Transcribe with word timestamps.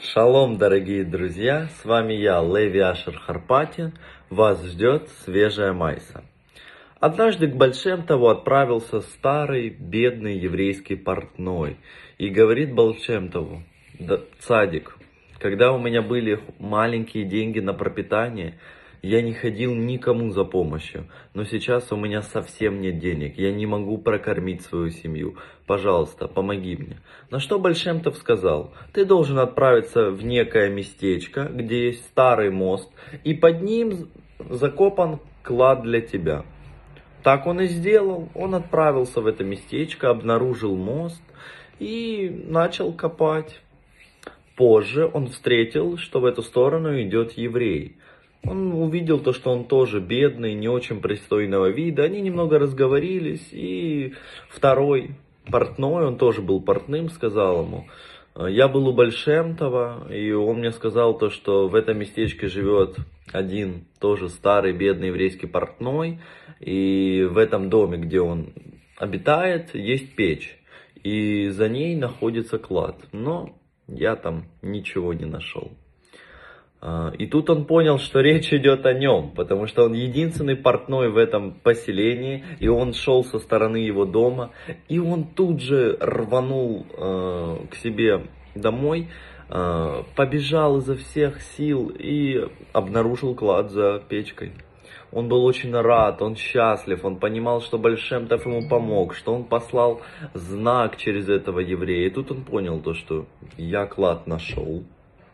Шалом, 0.00 0.58
дорогие 0.58 1.02
друзья! 1.02 1.68
С 1.82 1.84
вами 1.84 2.12
я, 2.12 2.40
Леви 2.40 2.78
Ашер 2.78 3.18
Харпатин. 3.18 3.94
Вас 4.30 4.64
ждет 4.64 5.08
свежая 5.24 5.72
майса. 5.72 6.22
Однажды 7.00 7.48
к 7.48 7.56
Большемтову 7.56 8.28
отправился 8.28 9.00
старый, 9.00 9.70
бедный 9.70 10.38
еврейский 10.38 10.94
портной. 10.94 11.78
И 12.16 12.28
говорит 12.28 12.72
Большемтову, 12.76 13.64
да, 13.98 14.20
цадик, 14.38 14.96
когда 15.40 15.72
у 15.72 15.80
меня 15.80 16.00
были 16.00 16.38
маленькие 16.60 17.24
деньги 17.24 17.58
на 17.58 17.72
пропитание, 17.72 18.54
я 19.02 19.22
не 19.22 19.32
ходил 19.32 19.74
никому 19.74 20.30
за 20.30 20.44
помощью, 20.44 21.06
но 21.34 21.44
сейчас 21.44 21.92
у 21.92 21.96
меня 21.96 22.22
совсем 22.22 22.80
нет 22.80 22.98
денег, 22.98 23.38
я 23.38 23.52
не 23.52 23.66
могу 23.66 23.98
прокормить 23.98 24.62
свою 24.62 24.90
семью. 24.90 25.36
Пожалуйста, 25.66 26.28
помоги 26.28 26.76
мне. 26.76 26.98
На 27.30 27.40
что 27.40 27.58
Большемтов 27.58 28.16
сказал, 28.16 28.72
ты 28.92 29.04
должен 29.04 29.38
отправиться 29.38 30.10
в 30.10 30.24
некое 30.24 30.68
местечко, 30.70 31.44
где 31.44 31.88
есть 31.88 32.04
старый 32.06 32.50
мост, 32.50 32.90
и 33.24 33.34
под 33.34 33.62
ним 33.62 34.08
закопан 34.50 35.20
клад 35.42 35.82
для 35.82 36.00
тебя. 36.00 36.44
Так 37.22 37.46
он 37.46 37.60
и 37.60 37.66
сделал. 37.66 38.28
Он 38.34 38.54
отправился 38.54 39.20
в 39.20 39.26
это 39.26 39.44
местечко, 39.44 40.10
обнаружил 40.10 40.76
мост 40.76 41.22
и 41.78 42.44
начал 42.46 42.92
копать. 42.92 43.60
Позже 44.56 45.08
он 45.12 45.28
встретил, 45.28 45.98
что 45.98 46.20
в 46.20 46.24
эту 46.24 46.42
сторону 46.42 47.00
идет 47.00 47.32
еврей. 47.32 47.96
Он 48.50 48.72
увидел 48.72 49.18
то, 49.20 49.32
что 49.32 49.50
он 49.50 49.64
тоже 49.64 50.00
бедный, 50.00 50.54
не 50.54 50.68
очень 50.68 51.00
пристойного 51.00 51.66
вида. 51.66 52.04
Они 52.04 52.20
немного 52.20 52.58
разговорились, 52.58 53.48
и 53.52 54.14
второй 54.48 55.10
портной, 55.46 56.06
он 56.06 56.16
тоже 56.16 56.42
был 56.42 56.60
портным, 56.60 57.10
сказал 57.10 57.64
ему, 57.64 57.86
я 58.46 58.68
был 58.68 58.88
у 58.88 58.92
Большемтова, 58.92 60.12
и 60.12 60.30
он 60.30 60.58
мне 60.58 60.70
сказал 60.70 61.18
то, 61.18 61.28
что 61.28 61.66
в 61.68 61.74
этом 61.74 61.98
местечке 61.98 62.46
живет 62.46 62.96
один 63.32 63.86
тоже 63.98 64.28
старый 64.28 64.72
бедный 64.72 65.08
еврейский 65.08 65.46
портной, 65.46 66.20
и 66.60 67.26
в 67.28 67.36
этом 67.36 67.68
доме, 67.68 67.98
где 67.98 68.20
он 68.20 68.52
обитает, 68.96 69.74
есть 69.74 70.14
печь, 70.14 70.56
и 71.02 71.48
за 71.48 71.68
ней 71.68 71.96
находится 71.96 72.58
клад. 72.58 72.96
Но 73.12 73.56
я 73.88 74.14
там 74.14 74.44
ничего 74.62 75.12
не 75.14 75.24
нашел. 75.24 75.72
А, 76.80 77.10
и 77.18 77.26
тут 77.26 77.50
он 77.50 77.64
понял, 77.64 77.98
что 77.98 78.20
речь 78.28 78.52
идет 78.52 78.86
о 78.86 78.92
нем, 78.92 79.32
потому 79.34 79.66
что 79.66 79.84
он 79.84 79.92
единственный 79.92 80.56
портной 80.56 81.10
в 81.10 81.16
этом 81.16 81.52
поселении, 81.52 82.44
и 82.60 82.68
он 82.68 82.94
шел 82.94 83.24
со 83.24 83.38
стороны 83.38 83.78
его 83.78 84.04
дома, 84.04 84.50
и 84.88 84.98
он 84.98 85.24
тут 85.24 85.60
же 85.60 85.96
рванул 86.00 86.86
э, 86.96 87.56
к 87.70 87.74
себе 87.76 88.26
домой, 88.54 89.08
э, 89.48 90.02
побежал 90.14 90.78
изо 90.78 90.96
всех 90.96 91.40
сил 91.40 91.92
и 91.96 92.48
обнаружил 92.72 93.34
клад 93.34 93.70
за 93.70 94.02
печкой. 94.08 94.52
Он 95.10 95.28
был 95.28 95.44
очень 95.44 95.72
рад, 95.74 96.20
он 96.20 96.36
счастлив, 96.36 97.02
он 97.04 97.16
понимал, 97.16 97.62
что 97.62 97.78
Большемтов 97.78 98.44
ему 98.44 98.68
помог, 98.68 99.14
что 99.14 99.34
он 99.34 99.44
послал 99.44 100.02
знак 100.34 100.98
через 100.98 101.30
этого 101.30 101.60
еврея. 101.60 102.08
И 102.08 102.10
тут 102.10 102.30
он 102.30 102.44
понял 102.44 102.80
то, 102.80 102.92
что 102.92 103.24
я 103.56 103.86
клад 103.86 104.26
нашел, 104.26 104.84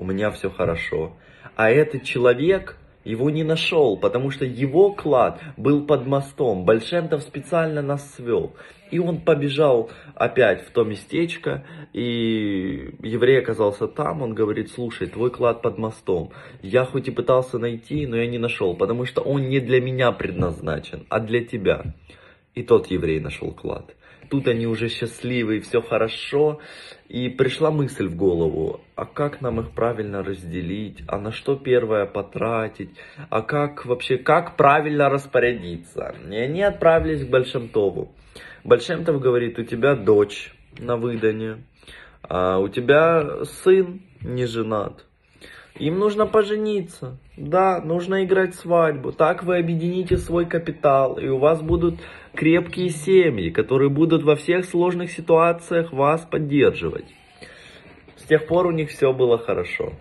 у 0.00 0.04
меня 0.04 0.30
все 0.30 0.50
хорошо. 0.50 1.12
А 1.56 1.70
этот 1.70 2.04
человек 2.04 2.78
его 3.04 3.30
не 3.30 3.44
нашел, 3.44 3.98
потому 3.98 4.30
что 4.30 4.44
его 4.44 4.92
клад 4.92 5.40
был 5.56 5.86
под 5.86 6.06
мостом. 6.06 6.64
Большемтов 6.64 7.22
специально 7.22 7.82
нас 7.82 8.14
свел. 8.14 8.54
И 8.90 8.98
он 8.98 9.20
побежал 9.20 9.90
опять 10.14 10.62
в 10.62 10.70
то 10.70 10.84
местечко, 10.84 11.64
и 11.92 12.94
еврей 13.02 13.38
оказался 13.38 13.86
там, 13.86 14.22
он 14.22 14.34
говорит, 14.34 14.70
слушай, 14.70 15.06
твой 15.06 15.30
клад 15.30 15.62
под 15.62 15.78
мостом. 15.78 16.32
Я 16.62 16.84
хоть 16.84 17.08
и 17.08 17.12
пытался 17.12 17.58
найти, 17.58 18.06
но 18.06 18.16
я 18.16 18.26
не 18.26 18.38
нашел, 18.38 18.74
потому 18.74 19.04
что 19.04 19.20
он 19.20 19.48
не 19.48 19.60
для 19.60 19.80
меня 19.80 20.12
предназначен, 20.12 21.06
а 21.08 21.20
для 21.20 21.44
тебя. 21.44 21.94
И 22.54 22.62
тот 22.62 22.88
еврей 22.88 23.20
нашел 23.20 23.52
клад 23.52 23.94
тут 24.30 24.48
они 24.48 24.66
уже 24.66 24.88
счастливы, 24.88 25.60
все 25.60 25.82
хорошо. 25.82 26.60
И 27.08 27.28
пришла 27.28 27.70
мысль 27.70 28.06
в 28.06 28.16
голову, 28.16 28.80
а 28.94 29.04
как 29.04 29.40
нам 29.40 29.60
их 29.60 29.72
правильно 29.72 30.22
разделить, 30.22 31.02
а 31.08 31.18
на 31.18 31.32
что 31.32 31.56
первое 31.56 32.06
потратить, 32.06 32.90
а 33.28 33.42
как 33.42 33.84
вообще, 33.84 34.16
как 34.16 34.56
правильно 34.56 35.08
распорядиться. 35.08 36.14
И 36.30 36.36
они 36.36 36.62
отправились 36.62 37.26
к 37.26 37.28
Большемтову. 37.28 38.14
Большемтов 38.62 39.20
говорит, 39.20 39.58
у 39.58 39.64
тебя 39.64 39.96
дочь 39.96 40.54
на 40.78 40.96
выдане, 40.96 41.64
а 42.22 42.58
у 42.58 42.68
тебя 42.68 43.44
сын 43.44 44.02
не 44.22 44.46
женат. 44.46 45.04
Им 45.78 45.98
нужно 45.98 46.26
пожениться. 46.26 47.18
Да, 47.36 47.80
нужно 47.80 48.24
играть 48.24 48.54
свадьбу. 48.54 49.12
Так 49.12 49.44
вы 49.44 49.58
объедините 49.58 50.18
свой 50.18 50.46
капитал, 50.46 51.18
и 51.18 51.28
у 51.28 51.38
вас 51.38 51.62
будут 51.62 52.00
крепкие 52.34 52.90
семьи, 52.90 53.50
которые 53.50 53.88
будут 53.88 54.22
во 54.22 54.36
всех 54.36 54.64
сложных 54.64 55.10
ситуациях 55.10 55.92
вас 55.92 56.22
поддерживать. 56.22 57.06
С 58.16 58.24
тех 58.24 58.46
пор 58.46 58.66
у 58.66 58.70
них 58.70 58.90
все 58.90 59.12
было 59.12 59.38
хорошо. 59.38 59.92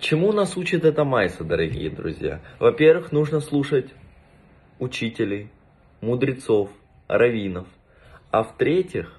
Чему 0.00 0.32
нас 0.32 0.56
учит 0.56 0.84
эта 0.84 1.04
Майса, 1.04 1.44
дорогие 1.44 1.90
друзья? 1.90 2.40
Во-первых, 2.58 3.12
нужно 3.12 3.40
слушать 3.40 3.90
учителей, 4.78 5.50
мудрецов, 6.00 6.70
раввинов. 7.06 7.66
А 8.30 8.42
в-третьих, 8.42 9.12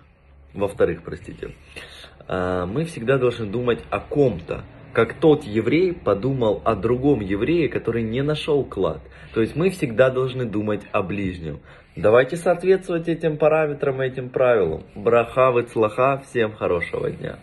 во-вторых, 0.54 1.04
простите, 1.04 1.56
а, 2.28 2.66
мы 2.66 2.86
всегда 2.86 3.18
должны 3.18 3.46
думать 3.46 3.84
о 3.90 4.00
ком-то, 4.00 4.64
как 4.94 5.14
тот 5.16 5.44
еврей 5.44 5.94
подумал 5.94 6.62
о 6.66 6.76
другом 6.76 7.22
еврее, 7.22 7.70
который 7.70 8.04
не 8.04 8.22
нашел 8.22 8.64
клад. 8.64 9.02
То 9.34 9.42
есть 9.42 9.56
мы 9.56 9.70
всегда 9.70 10.10
должны 10.10 10.46
думать 10.46 10.82
о 10.92 11.02
ближнем. 11.02 11.60
Давайте 11.96 12.38
соответствовать 12.38 13.10
этим 13.10 13.38
параметрам, 13.38 14.00
этим 14.00 14.30
правилам. 14.30 14.84
Браха, 14.96 15.52
выцлаха, 15.52 16.22
всем 16.26 16.54
хорошего 16.54 17.12
дня. 17.12 17.38